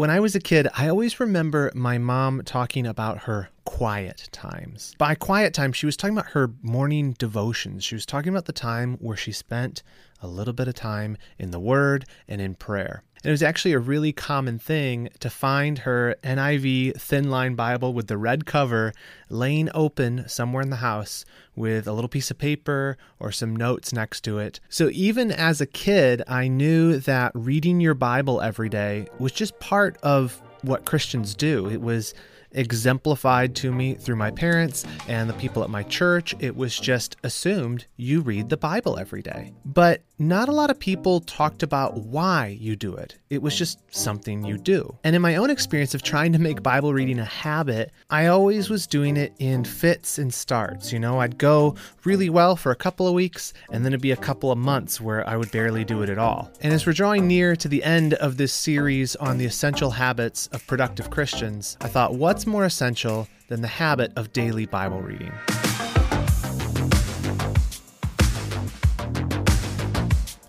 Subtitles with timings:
[0.00, 4.94] When I was a kid, I always remember my mom talking about her quiet times.
[4.96, 7.84] By quiet time, she was talking about her morning devotions.
[7.84, 9.82] She was talking about the time where she spent
[10.22, 13.02] a little bit of time in the Word and in prayer.
[13.22, 17.92] And it was actually a really common thing to find her NIV thin line Bible
[17.92, 18.94] with the red cover
[19.28, 23.92] laying open somewhere in the house with a little piece of paper or some notes
[23.92, 24.58] next to it.
[24.70, 29.58] So even as a kid, I knew that reading your Bible every day was just
[29.60, 31.68] part of what Christians do.
[31.68, 32.14] It was
[32.52, 36.34] exemplified to me through my parents and the people at my church.
[36.40, 39.52] It was just assumed you read the Bible every day.
[39.64, 43.16] But not a lot of people talked about why you do it.
[43.30, 44.98] It was just something you do.
[45.02, 48.68] And in my own experience of trying to make Bible reading a habit, I always
[48.68, 50.92] was doing it in fits and starts.
[50.92, 51.74] You know, I'd go
[52.04, 55.00] really well for a couple of weeks, and then it'd be a couple of months
[55.00, 56.50] where I would barely do it at all.
[56.60, 60.48] And as we're drawing near to the end of this series on the essential habits
[60.48, 65.32] of productive Christians, I thought, what's more essential than the habit of daily Bible reading?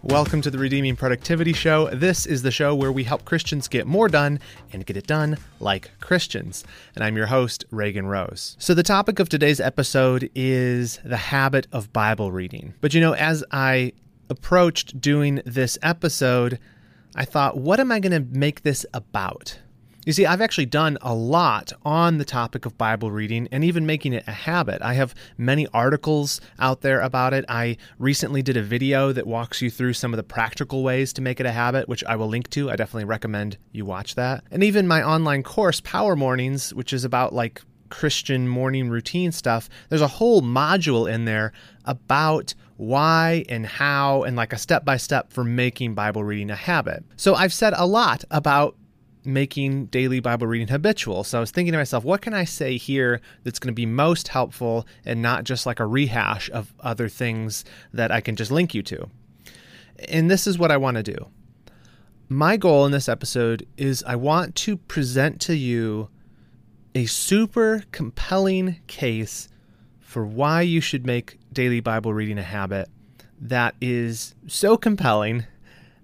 [0.03, 1.87] Welcome to the Redeeming Productivity Show.
[1.89, 4.39] This is the show where we help Christians get more done
[4.73, 6.65] and get it done like Christians.
[6.95, 8.57] And I'm your host, Reagan Rose.
[8.59, 12.73] So, the topic of today's episode is the habit of Bible reading.
[12.81, 13.93] But you know, as I
[14.29, 16.59] approached doing this episode,
[17.15, 19.59] I thought, what am I going to make this about?
[20.03, 23.85] You see, I've actually done a lot on the topic of Bible reading and even
[23.85, 24.81] making it a habit.
[24.81, 27.45] I have many articles out there about it.
[27.47, 31.21] I recently did a video that walks you through some of the practical ways to
[31.21, 32.71] make it a habit, which I will link to.
[32.71, 34.43] I definitely recommend you watch that.
[34.49, 39.69] And even my online course, Power Mornings, which is about like Christian morning routine stuff,
[39.89, 41.53] there's a whole module in there
[41.85, 46.55] about why and how and like a step by step for making Bible reading a
[46.55, 47.03] habit.
[47.17, 48.75] So I've said a lot about
[49.23, 51.23] making daily Bible reading habitual.
[51.23, 53.85] So I was thinking to myself, what can I say here that's going to be
[53.85, 57.63] most helpful and not just like a rehash of other things
[57.93, 59.09] that I can just link you to?
[60.09, 61.27] And this is what I want to do.
[62.29, 66.09] My goal in this episode is I want to present to you
[66.95, 69.49] a super compelling case
[69.99, 72.89] for why you should make daily Bible reading a habit
[73.39, 75.45] that is so compelling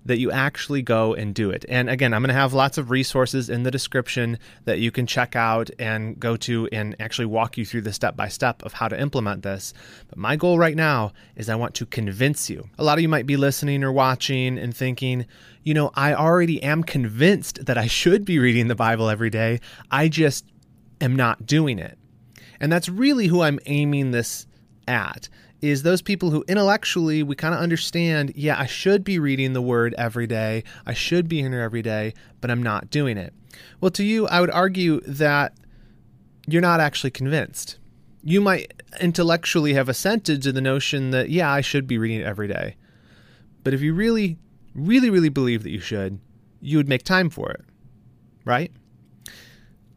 [0.07, 1.65] that you actually go and do it.
[1.67, 5.05] And again, I'm going to have lots of resources in the description that you can
[5.05, 8.73] check out and go to and actually walk you through the step by step of
[8.73, 9.73] how to implement this.
[10.07, 12.69] But my goal right now is I want to convince you.
[12.77, 15.25] A lot of you might be listening or watching and thinking,
[15.63, 19.59] you know, I already am convinced that I should be reading the Bible every day.
[19.91, 20.45] I just
[21.01, 21.97] am not doing it.
[22.59, 24.47] And that's really who I'm aiming this
[24.87, 25.29] at
[25.61, 29.61] is those people who intellectually we kind of understand, yeah, I should be reading the
[29.61, 30.63] word every day.
[30.85, 33.33] I should be in here every day, but I'm not doing it.
[33.81, 35.57] Well, to you, I would argue that
[36.47, 37.77] you're not actually convinced.
[38.23, 42.25] You might intellectually have assented to the notion that, yeah, I should be reading it
[42.25, 42.75] every day.
[43.63, 44.37] But if you really,
[44.75, 46.19] really, really believe that you should,
[46.61, 47.65] you would make time for it,
[48.45, 48.71] right?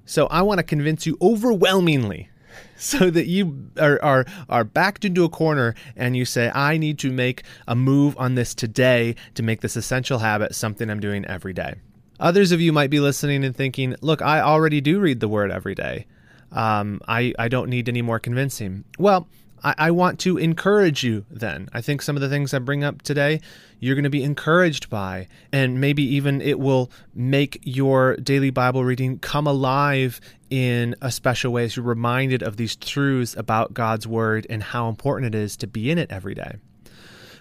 [0.07, 2.30] So I want to convince you overwhelmingly
[2.77, 6.99] so that you are, are are backed into a corner and you say i need
[6.99, 11.25] to make a move on this today to make this essential habit something i'm doing
[11.27, 11.75] every day.
[12.19, 15.51] Others of you might be listening and thinking look i already do read the word
[15.51, 16.07] every day.
[16.53, 18.85] Um, I, I don't need any more convincing.
[18.99, 19.29] Well
[19.63, 21.69] I, I want to encourage you then.
[21.73, 23.41] I think some of the things I bring up today,
[23.79, 28.85] you're going to be encouraged by, and maybe even it will make your daily Bible
[28.85, 34.07] reading come alive in a special way as you're reminded of these truths about God's
[34.07, 36.57] Word and how important it is to be in it every day.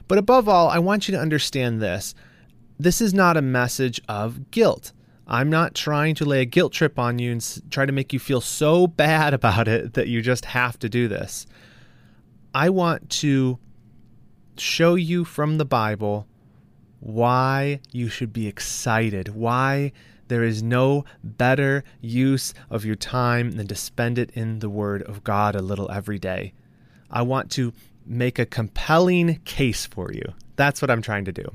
[0.07, 2.15] But above all, I want you to understand this
[2.79, 4.93] this is not a message of guilt.
[5.27, 8.19] I'm not trying to lay a guilt trip on you and try to make you
[8.19, 11.45] feel so bad about it that you just have to do this.
[12.53, 13.59] I want to
[14.57, 16.27] show you from the Bible
[16.99, 19.91] why you should be excited, why
[20.29, 25.03] there is no better use of your time than to spend it in the Word
[25.03, 26.53] of God a little every day.
[27.09, 27.71] I want to
[28.05, 30.33] make a compelling case for you.
[30.55, 31.51] That's what I'm trying to do.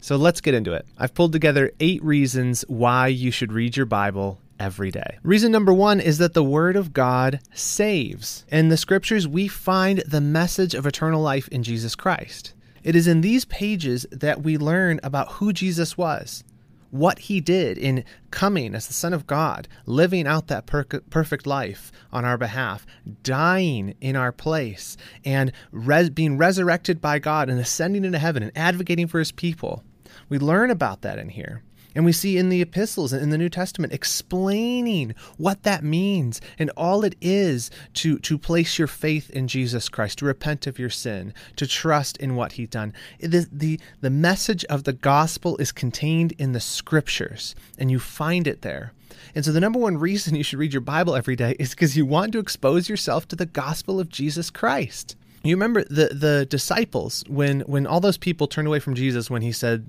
[0.00, 0.86] So let's get into it.
[0.98, 5.18] I've pulled together eight reasons why you should read your Bible every day.
[5.22, 8.46] Reason number one is that the Word of God saves.
[8.50, 12.54] In the Scriptures, we find the message of eternal life in Jesus Christ.
[12.82, 16.44] It is in these pages that we learn about who Jesus was,
[16.90, 21.46] what he did in coming as the Son of God, living out that per- perfect
[21.46, 22.86] life on our behalf,
[23.22, 24.96] dying in our place,
[25.26, 29.84] and res- being resurrected by God and ascending into heaven and advocating for his people.
[30.30, 31.62] We learn about that in here.
[31.94, 36.40] And we see in the epistles and in the New Testament explaining what that means
[36.58, 40.78] and all it is to, to place your faith in Jesus Christ, to repent of
[40.78, 42.92] your sin, to trust in what he's done.
[43.20, 48.46] The, the, the message of the gospel is contained in the scriptures, and you find
[48.46, 48.92] it there.
[49.34, 51.96] And so, the number one reason you should read your Bible every day is because
[51.96, 55.16] you want to expose yourself to the gospel of Jesus Christ.
[55.42, 59.42] You remember the the disciples when when all those people turned away from Jesus when
[59.42, 59.84] he said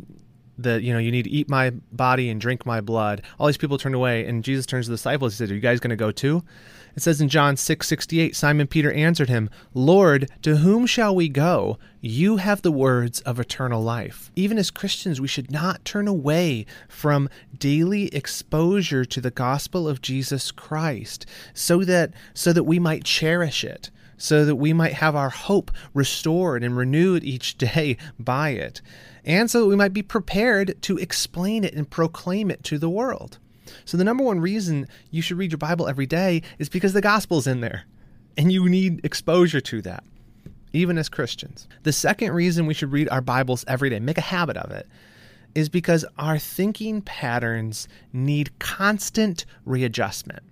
[0.58, 3.22] that you know you need to eat my body and drink my blood.
[3.40, 5.34] All these people turned away, and Jesus turns to the disciples.
[5.34, 6.44] He said, "Are you guys going to go too?"
[6.96, 11.14] It says in John six sixty eight, Simon Peter answered him, "Lord, to whom shall
[11.14, 11.78] we go?
[12.00, 16.66] You have the words of eternal life." Even as Christians, we should not turn away
[16.88, 23.04] from daily exposure to the gospel of Jesus Christ, so that so that we might
[23.04, 28.50] cherish it so that we might have our hope restored and renewed each day by
[28.50, 28.82] it,
[29.24, 32.90] and so that we might be prepared to explain it and proclaim it to the
[32.90, 33.40] world.
[33.84, 37.02] So, the number one reason you should read your Bible every day is because the
[37.02, 37.84] gospel's in there,
[38.38, 40.04] and you need exposure to that,
[40.74, 41.68] even as Christians.
[41.84, 44.88] The second reason we should read our Bibles every day, make a habit of it,
[45.56, 50.44] is because our thinking patterns need constant readjustment.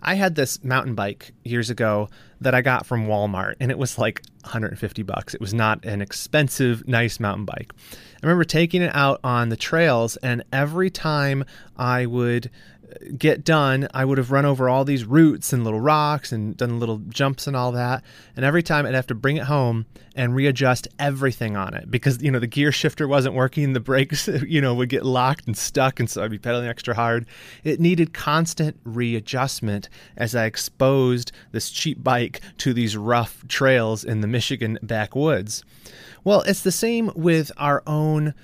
[0.00, 2.08] I had this mountain bike years ago
[2.40, 5.34] that I got from Walmart, and it was like 150 bucks.
[5.34, 7.72] It was not an expensive, nice mountain bike.
[7.92, 11.44] I remember taking it out on the trails, and every time
[11.76, 12.50] I would
[13.16, 16.78] get done, I would have run over all these roots and little rocks and done
[16.78, 18.04] little jumps and all that.
[18.34, 22.22] And every time I'd have to bring it home and readjust everything on it because,
[22.22, 25.56] you know, the gear shifter wasn't working, the brakes, you know, would get locked and
[25.56, 26.00] stuck.
[26.00, 27.26] And so I'd be pedaling extra hard.
[27.64, 34.20] It needed constant readjustment as I exposed this cheap bike to these rough trails in
[34.20, 35.64] the Michigan backwoods.
[36.24, 38.34] Well, it's the same with our own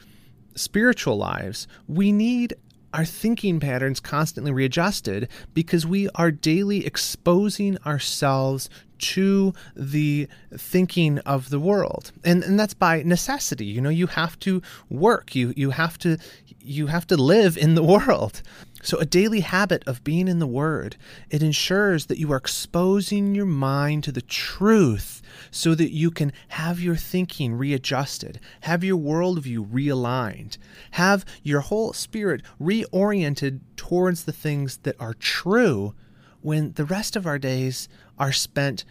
[0.55, 1.67] spiritual lives.
[1.88, 2.55] We need
[2.93, 8.69] our thinking patterns constantly readjusted because we are daily exposing ourselves
[8.99, 12.12] to the thinking of the world.
[12.25, 13.67] And and that's by necessity.
[13.67, 15.35] You know you have to work.
[15.35, 16.19] You you have to
[16.61, 18.43] you have to live in the world
[18.84, 20.96] so, a daily habit of being in the Word,
[21.31, 26.32] it ensures that you are exposing your mind to the truth so that you can
[26.49, 30.58] have your thinking readjusted, have your worldview realigned,
[30.93, 35.94] have your whole spirit reoriented towards the things that are true
[36.40, 37.88] when the rest of our days
[38.19, 38.85] are spent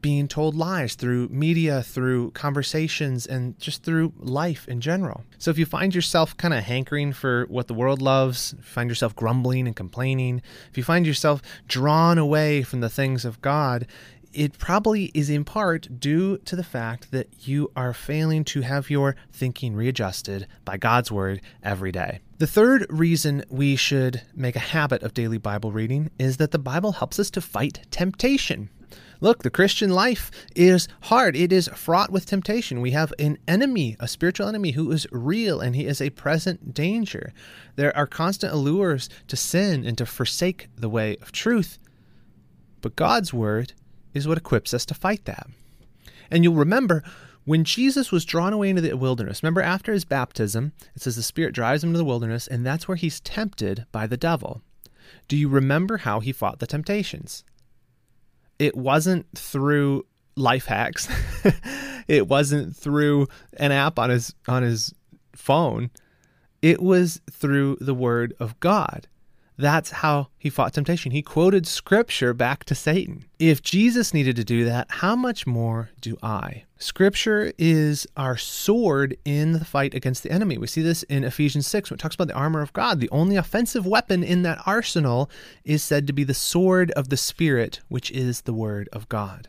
[0.00, 5.24] being told lies through media, through conversations, and just through life in general.
[5.38, 9.14] So if you find yourself kind of hankering for what the world loves, find yourself
[9.14, 13.86] grumbling and complaining, if you find yourself drawn away from the things of God,
[14.34, 18.90] it probably is in part due to the fact that you are failing to have
[18.90, 22.18] your thinking readjusted by God's Word every day.
[22.38, 26.58] The third reason we should make a habit of daily Bible reading is that the
[26.58, 28.70] Bible helps us to fight temptation.
[29.20, 31.36] Look, the Christian life is hard.
[31.36, 32.80] It is fraught with temptation.
[32.80, 36.74] We have an enemy, a spiritual enemy who is real and he is a present
[36.74, 37.32] danger.
[37.76, 41.78] There are constant allures to sin and to forsake the way of truth.
[42.80, 43.72] But God's word
[44.12, 45.46] is what equips us to fight that.
[46.30, 47.02] And you'll remember
[47.44, 51.22] when Jesus was drawn away into the wilderness, remember after his baptism, it says the
[51.22, 54.62] Spirit drives him to the wilderness, and that's where he's tempted by the devil.
[55.28, 57.44] Do you remember how he fought the temptations?
[58.58, 60.06] It wasn't through
[60.36, 61.08] life hacks.
[62.08, 64.94] it wasn't through an app on his on his
[65.34, 65.90] phone.
[66.62, 69.06] It was through the word of God.
[69.56, 71.12] That's how he fought temptation.
[71.12, 73.24] He quoted scripture back to Satan.
[73.38, 76.64] If Jesus needed to do that, how much more do I?
[76.76, 80.58] Scripture is our sword in the fight against the enemy.
[80.58, 82.98] We see this in Ephesians 6 when it talks about the armor of God.
[82.98, 85.30] The only offensive weapon in that arsenal
[85.64, 89.48] is said to be the sword of the Spirit, which is the word of God.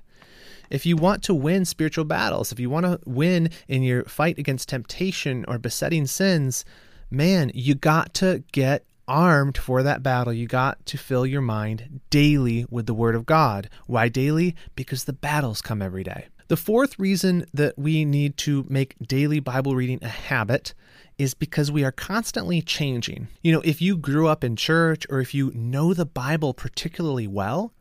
[0.70, 4.38] If you want to win spiritual battles, if you want to win in your fight
[4.38, 6.64] against temptation or besetting sins,
[7.10, 12.02] man, you got to get armed for that battle, you got to fill your mind
[12.10, 13.70] daily with the Word of God.
[13.88, 14.56] Why daily?
[14.76, 16.28] Because the battles come every day.
[16.48, 20.76] The fourth reason that we need to make daily Bible reading a habit
[21.18, 23.28] is because we are constantly changing.
[23.42, 27.28] You know, if you grew up in church or if you know the Bible particularly
[27.28, 27.74] well,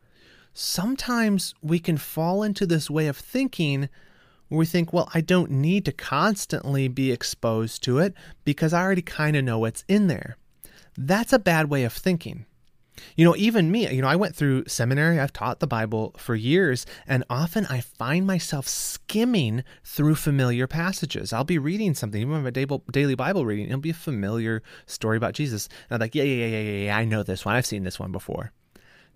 [0.53, 3.89] sometimes we can fall into this way of thinking
[4.47, 8.13] where we think, well, I don't need to constantly be exposed to it
[8.45, 10.37] because I already kind of know what's in there.
[10.97, 12.45] That's a bad way of thinking.
[13.15, 16.35] You know, even me, you know, I went through seminary, I've taught the Bible for
[16.35, 21.33] years, and often I find myself skimming through familiar passages.
[21.33, 25.33] I'll be reading something, even my daily Bible reading, it'll be a familiar story about
[25.33, 25.67] Jesus.
[25.89, 27.55] And I'm like, yeah, yeah, yeah, yeah, yeah, I know this one.
[27.55, 28.51] I've seen this one before.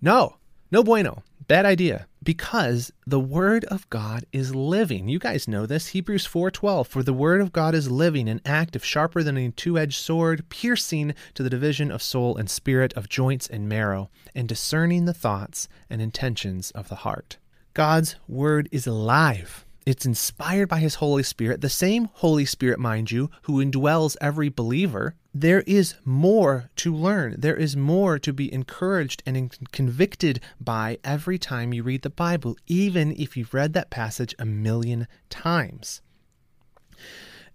[0.01, 0.38] No,
[0.71, 1.24] no bueno.
[1.50, 2.06] Bad idea.
[2.22, 5.10] Because the word of God is living.
[5.10, 5.88] You guys know this.
[5.88, 9.98] Hebrews 4:12 For the word of God is living and active, sharper than a two-edged
[9.98, 15.06] sword, piercing to the division of soul and spirit, of joints and marrow, and discerning
[15.06, 17.38] the thoughts and intentions of the heart.
[17.74, 19.65] God's word is alive.
[19.88, 24.50] It's inspired by His Holy Spirit, the same Holy Spirit, mind you, who indwells every
[24.50, 25.15] believer.
[25.33, 27.36] There is more to learn.
[27.38, 32.57] There is more to be encouraged and convicted by every time you read the Bible,
[32.65, 36.01] even if you've read that passage a million times.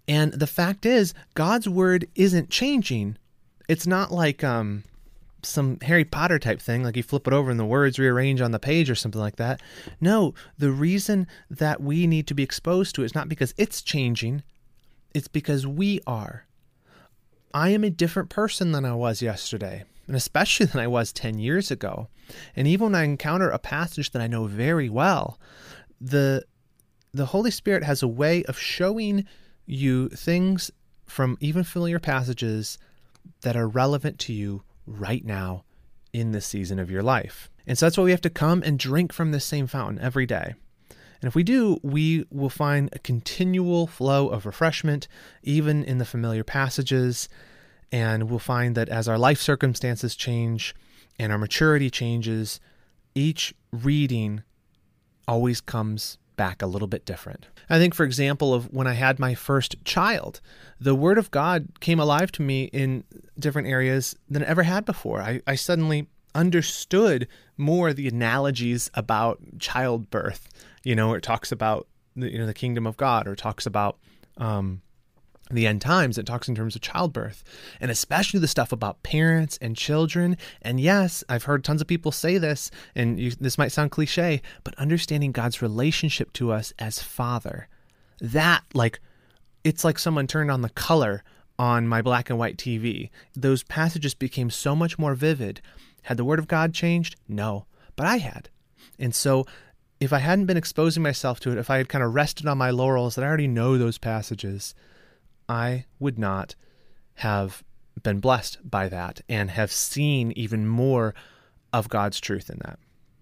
[0.07, 3.17] And the fact is, God's word isn't changing.
[3.67, 4.83] It's not like um,
[5.41, 8.51] some Harry Potter type thing, like you flip it over and the words rearrange on
[8.51, 9.61] the page or something like that.
[9.99, 13.81] No, the reason that we need to be exposed to it is not because it's
[13.81, 14.43] changing,
[15.13, 16.44] it's because we are.
[17.55, 21.39] I am a different person than I was yesterday, and especially than I was 10
[21.39, 22.09] years ago.
[22.53, 25.39] And even when I encounter a passage that I know very well,
[25.99, 26.43] the
[27.13, 29.25] the Holy Spirit has a way of showing
[29.65, 30.69] you things
[31.05, 32.77] from even familiar passages
[33.39, 35.63] that are relevant to you right now
[36.11, 37.49] in this season of your life.
[37.65, 40.25] And so that's why we have to come and drink from this same fountain every
[40.25, 40.55] day.
[41.25, 45.07] And if we do, we will find a continual flow of refreshment,
[45.41, 47.27] even in the familiar passages.
[47.91, 50.75] And we'll find that as our life circumstances change
[51.17, 52.59] and our maturity changes,
[53.15, 54.43] each reading
[55.27, 57.47] always comes back a little bit different.
[57.71, 60.41] I think, for example, of when I had my first child,
[60.79, 63.03] the Word of God came alive to me in
[63.39, 65.23] different areas than it ever had before.
[65.23, 66.05] I, I suddenly
[66.35, 67.27] understood
[67.57, 70.49] more the analogies about childbirth.
[70.85, 73.97] You know, it talks about the, you know the kingdom of God, or talks about
[74.37, 74.81] um,
[75.51, 76.17] the end times.
[76.17, 77.43] It talks in terms of childbirth
[77.79, 80.37] and especially the stuff about parents and children.
[80.61, 84.41] And yes i've heard tons of people say this and you, this might sound cliche
[84.63, 87.67] but understanding god's relationship to us as father
[88.19, 88.99] that like
[89.63, 91.23] it's like someone turned on the color
[91.57, 95.61] on my black and white tv those passages became so much more vivid.
[96.03, 97.15] Had the word of god changed?
[97.27, 97.65] No
[97.95, 98.49] but i had.
[98.97, 99.45] And so
[99.99, 102.57] if i hadn't been exposing myself to it if i had kind of rested on
[102.57, 104.75] my laurels that i already know those passages
[105.47, 106.55] I would not
[107.15, 107.63] have
[108.01, 111.13] been blessed by that and have seen even more
[111.71, 112.79] of God's truth in that.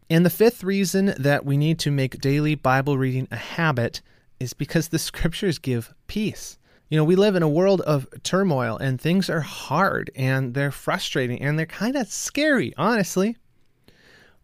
[0.10, 4.02] And the fifth reason that we need to make daily Bible reading a habit
[4.40, 6.58] is because the scriptures give peace.
[6.90, 10.72] You know, we live in a world of turmoil and things are hard and they're
[10.72, 13.38] frustrating and they're kind of scary, honestly.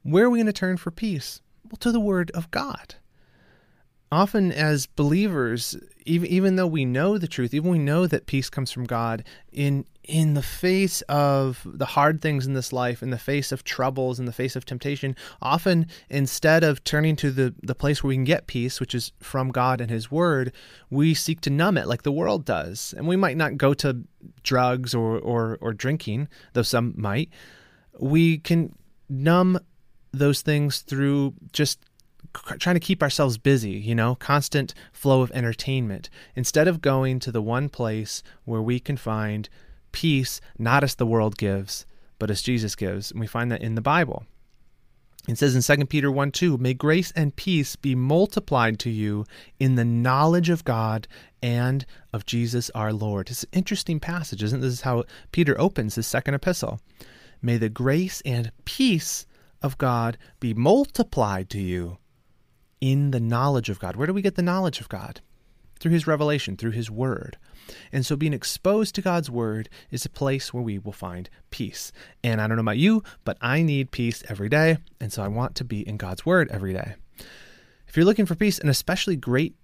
[0.04, 1.42] Where are we going to turn for peace?
[1.70, 2.96] Well, to the Word of God.
[4.12, 8.50] Often as believers even even though we know the truth even we know that peace
[8.50, 13.12] comes from God in in the face of the hard things in this life in
[13.12, 17.54] the face of troubles in the face of temptation often instead of turning to the
[17.62, 20.52] the place where we can get peace which is from God and his word
[20.90, 22.96] we seek to numb it like the world does.
[22.98, 24.02] And we might not go to
[24.44, 27.30] drugs or or or drinking though some might.
[28.00, 28.76] We can
[29.10, 29.60] numb
[30.12, 31.80] those things through just
[32.60, 37.32] trying to keep ourselves busy, you know, constant flow of entertainment, instead of going to
[37.32, 39.50] the one place where we can find
[39.92, 41.86] peace, not as the world gives,
[42.20, 43.12] but as Jesus gives.
[43.12, 44.26] And we find that in the Bible.
[45.28, 49.26] It says in 2 Peter 1 2, May grace and peace be multiplied to you
[49.60, 51.08] in the knowledge of God
[51.42, 53.30] and of Jesus our Lord.
[53.30, 54.74] It's an interesting passage, isn't this?
[54.74, 56.80] Is how Peter opens his second epistle.
[57.42, 59.26] May the grace and peace
[59.62, 61.98] of God be multiplied to you
[62.82, 63.96] in the knowledge of God.
[63.96, 65.22] Where do we get the knowledge of God?
[65.80, 67.38] Through His revelation, through His Word.
[67.92, 71.92] And so being exposed to God's Word is a place where we will find peace.
[72.24, 74.78] And I don't know about you, but I need peace every day.
[75.00, 76.96] And so I want to be in God's Word every day.
[77.88, 79.56] If you're looking for peace, an especially great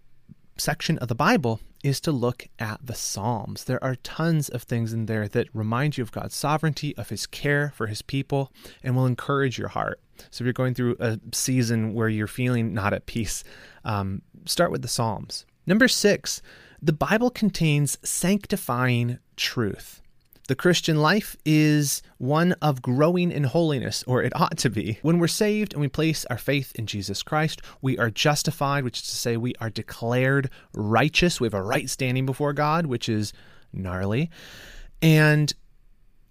[0.57, 3.65] section of the Bible is to look at the Psalms.
[3.65, 7.27] There are tons of things in there that remind you of God's sovereignty, of His
[7.27, 8.51] care for His people,
[8.83, 9.99] and will encourage your heart.
[10.31, 13.43] So if you're going through a season where you're feeling not at peace,
[13.83, 15.45] um, start with the Psalms.
[15.67, 16.41] Number six,
[16.81, 20.01] the Bible contains sanctifying truth.
[20.47, 24.99] The Christian life is one of growing in holiness, or it ought to be.
[25.01, 28.99] When we're saved and we place our faith in Jesus Christ, we are justified, which
[28.99, 31.41] is to say, we are declared righteous.
[31.41, 33.33] We have a right standing before God, which is
[33.73, 34.29] gnarly.
[35.01, 35.51] And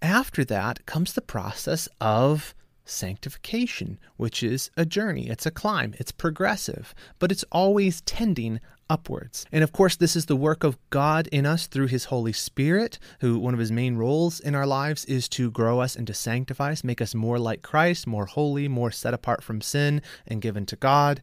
[0.01, 2.55] after that comes the process of
[2.85, 9.45] sanctification, which is a journey, it's a climb, it's progressive, but it's always tending upwards.
[9.51, 12.99] And of course, this is the work of God in us through His Holy Spirit,
[13.19, 16.13] who one of His main roles in our lives is to grow us and to
[16.13, 20.41] sanctify us, make us more like Christ, more holy, more set apart from sin and
[20.41, 21.21] given to God.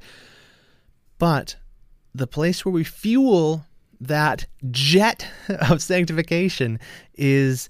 [1.18, 1.56] But
[2.14, 3.64] the place where we fuel
[4.00, 5.26] that jet
[5.70, 6.80] of sanctification
[7.14, 7.68] is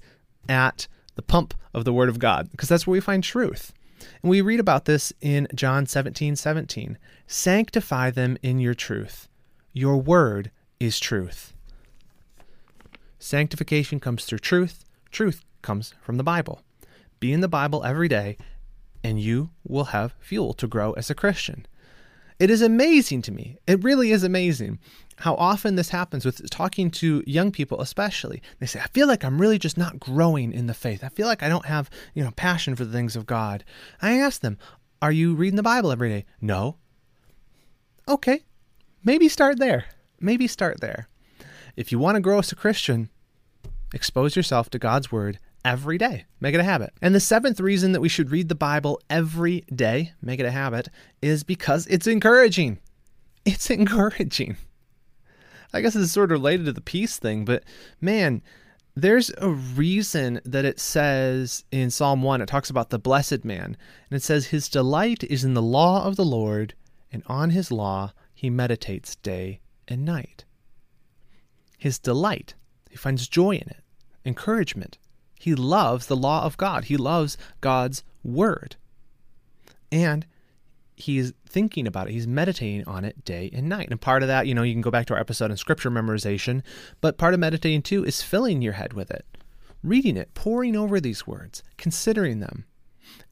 [0.49, 3.73] at the pump of the Word of God, because that's where we find truth.
[4.21, 6.97] And we read about this in John 17 17.
[7.27, 9.27] Sanctify them in your truth.
[9.71, 11.53] Your word is truth.
[13.19, 14.83] Sanctification comes through truth.
[15.11, 16.61] Truth comes from the Bible.
[17.19, 18.37] Be in the Bible every day,
[19.03, 21.65] and you will have fuel to grow as a Christian.
[22.39, 23.57] It is amazing to me.
[23.67, 24.79] It really is amazing
[25.17, 28.41] how often this happens with talking to young people, especially.
[28.59, 31.03] They say, I feel like I'm really just not growing in the faith.
[31.03, 33.63] I feel like I don't have, you know, passion for the things of God.
[34.01, 34.57] I ask them,
[35.01, 36.25] Are you reading the Bible every day?
[36.41, 36.77] No.
[38.07, 38.41] Okay.
[39.03, 39.85] Maybe start there.
[40.19, 41.07] Maybe start there.
[41.75, 43.09] If you want to grow as a Christian,
[43.93, 46.25] expose yourself to God's Word every day.
[46.39, 46.93] Make it a habit.
[47.01, 50.51] And the seventh reason that we should read the Bible every day, make it a
[50.51, 50.89] habit,
[51.21, 52.79] is because it's encouraging.
[53.45, 54.57] It's encouraging.
[55.73, 57.63] I guess it's sort of related to the peace thing, but
[57.99, 58.41] man,
[58.95, 63.75] there's a reason that it says in Psalm 1, it talks about the blessed man.
[64.09, 66.75] And it says, His delight is in the law of the Lord,
[67.11, 70.45] and on his law he meditates day and night.
[71.77, 72.53] His delight,
[72.89, 73.83] he finds joy in it,
[74.23, 74.99] encouragement.
[75.43, 78.77] He loves the law of God, he loves God's word.
[79.91, 80.25] And
[80.95, 82.13] he's thinking about it.
[82.13, 83.89] He's meditating on it day and night.
[83.91, 85.91] And part of that, you know, you can go back to our episode on scripture
[85.91, 86.63] memorization,
[87.01, 89.25] but part of meditating too is filling your head with it,
[89.83, 92.63] reading it, poring over these words, considering them.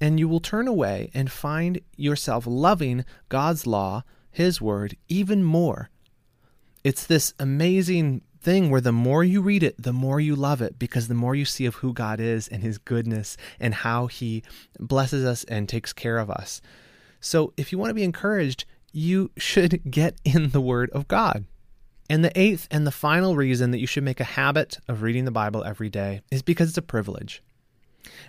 [0.01, 5.89] And you will turn away and find yourself loving God's law, His word, even more.
[6.83, 10.79] It's this amazing thing where the more you read it, the more you love it
[10.79, 14.43] because the more you see of who God is and His goodness and how He
[14.79, 16.61] blesses us and takes care of us.
[17.19, 21.45] So if you want to be encouraged, you should get in the Word of God.
[22.09, 25.23] And the eighth and the final reason that you should make a habit of reading
[25.23, 27.41] the Bible every day is because it's a privilege.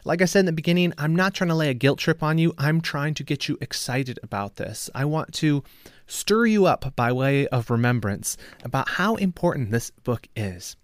[0.04, 2.38] Like I said in the beginning, I'm not trying to lay a guilt trip on
[2.38, 2.52] you.
[2.58, 4.90] I'm trying to get you excited about this.
[4.94, 5.64] I want to
[6.12, 10.76] stir you up by way of remembrance about how important this book is.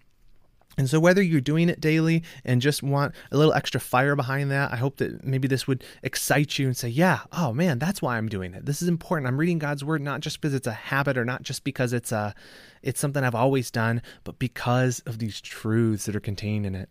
[0.77, 4.49] And so, whether you're doing it daily and just want a little extra fire behind
[4.51, 8.01] that, I hope that maybe this would excite you and say, Yeah, oh man, that's
[8.01, 8.65] why I'm doing it.
[8.65, 9.27] This is important.
[9.27, 12.13] I'm reading God's word not just because it's a habit or not just because it's
[12.13, 12.33] a
[12.81, 16.89] it's something I've always done, but because of these truths that are contained in it.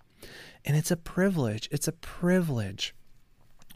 [0.66, 1.66] And it's a privilege.
[1.72, 2.94] It's a privilege.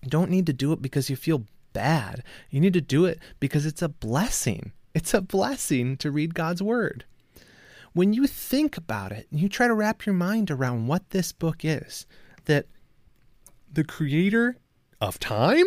[0.02, 2.22] You don't need to do it because you feel bad.
[2.50, 4.72] You need to do it because it's a blessing.
[4.94, 7.04] It's a blessing to read God's word
[7.92, 11.32] when you think about it and you try to wrap your mind around what this
[11.32, 12.06] book is,
[12.46, 12.66] that
[13.70, 14.56] the creator
[15.00, 15.66] of time,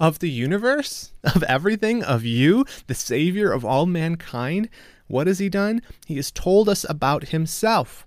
[0.00, 4.68] of the universe, of everything, of you, the savior of all mankind,
[5.06, 5.82] what has he done?
[6.06, 8.06] He has told us about himself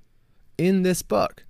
[0.58, 1.44] in this book.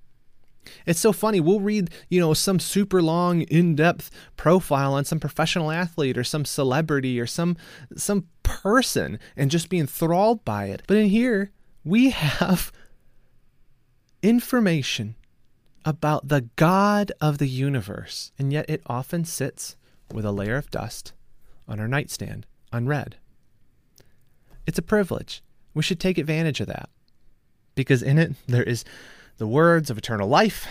[0.86, 1.39] It's so funny.
[1.39, 6.45] We'll read, you know, some super long, in-depth profile on some professional athlete or some
[6.45, 7.58] celebrity or some
[7.95, 10.84] some person and just be enthralled by it.
[10.88, 11.51] But in here,
[11.84, 12.71] we have
[14.21, 15.15] information
[15.86, 19.77] about the God of the universe, and yet it often sits
[20.13, 21.13] with a layer of dust
[21.67, 23.15] on our nightstand, unread.
[24.65, 25.41] It's a privilege.
[25.73, 26.89] We should take advantage of that
[27.75, 28.84] because in it there is
[29.38, 30.67] the words of eternal life.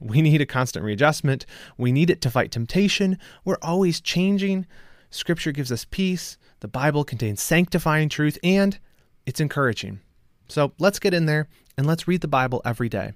[0.00, 1.46] We need a constant readjustment.
[1.78, 3.18] We need it to fight temptation.
[3.44, 4.66] We're always changing.
[5.10, 6.36] Scripture gives us peace.
[6.60, 8.78] The Bible contains sanctifying truth, and
[9.24, 10.00] it's encouraging.
[10.48, 13.12] So let's get in there and let's read the Bible every day.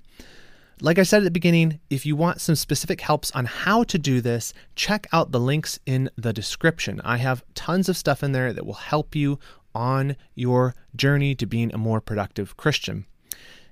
[0.82, 3.98] Like I said at the beginning, if you want some specific helps on how to
[3.98, 7.00] do this, check out the links in the description.
[7.04, 9.38] I have tons of stuff in there that will help you
[9.74, 13.04] on your journey to being a more productive Christian.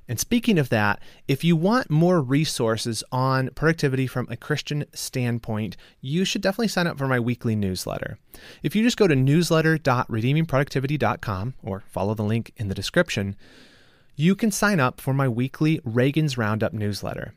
[0.09, 5.77] And speaking of that, if you want more resources on productivity from a Christian standpoint,
[6.01, 8.18] you should definitely sign up for my weekly newsletter.
[8.62, 13.37] If you just go to newsletter.redeemingproductivity.com or follow the link in the description,
[14.16, 17.35] you can sign up for my weekly Reagan's Roundup newsletter.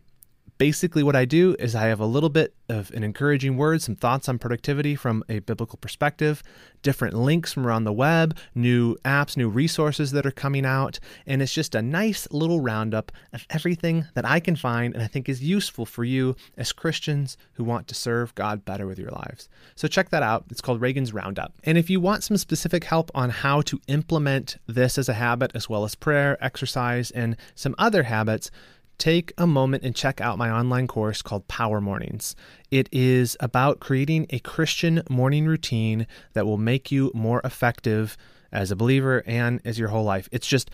[0.62, 3.95] Basically what I do is I have a little bit of an encouraging word, some
[3.95, 6.43] thoughts on productivity from a biblical perspective,
[6.84, 11.41] different links from around the web, new apps, new resources that are coming out, and
[11.41, 15.28] it's just a nice little roundup of everything that I can find and I think
[15.28, 19.50] is useful for you as Christians who want to serve God better with your lives.
[19.74, 20.45] So check that out.
[20.52, 21.56] It's called Reagan's Roundup.
[21.63, 25.54] And if you want some specific help on how to implement this as a habit
[25.56, 28.52] as well as prayer, exercise, and some other habits,
[29.01, 32.35] take a moment and check out my online course called Power Mornings.
[32.69, 38.15] It is about creating a Christian morning routine that will make you more effective
[38.51, 40.29] as a believer and as your whole life.
[40.31, 40.69] It's just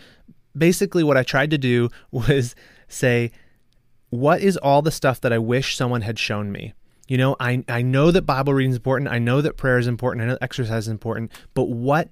[0.57, 2.53] basically what I tried to do was
[2.89, 3.31] say,
[4.09, 6.73] what is all the stuff that I wish someone had shown me?
[7.07, 9.09] You know, I, I know that Bible reading is important.
[9.09, 10.23] I know that prayer is important.
[10.23, 11.31] I know exercise is important.
[11.53, 12.09] But what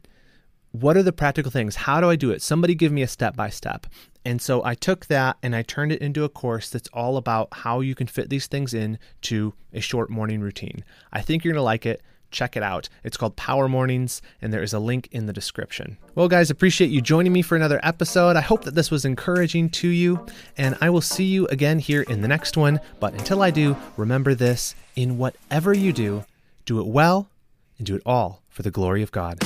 [0.82, 1.76] what are the practical things?
[1.76, 2.42] How do I do it?
[2.42, 3.88] Somebody give me a step by step.
[4.24, 7.50] And so I took that and I turned it into a course that's all about
[7.52, 10.84] how you can fit these things in to a short morning routine.
[11.14, 12.02] I think you're going to like it.
[12.32, 12.90] Check it out.
[13.04, 15.98] It's called Power Mornings, and there is a link in the description.
[16.16, 18.36] Well, guys, appreciate you joining me for another episode.
[18.36, 20.26] I hope that this was encouraging to you,
[20.58, 22.82] and I will see you again here in the next one.
[23.00, 26.26] But until I do, remember this in whatever you do,
[26.66, 27.30] do it well
[27.78, 29.40] and do it all for the glory of God.